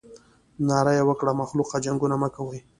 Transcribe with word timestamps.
ناره 0.67 0.91
یې 0.97 1.03
وکړه 1.09 1.31
مخلوقه 1.41 1.77
جنګونه 1.85 2.15
مه 2.21 2.29
کوئ. 2.35 2.59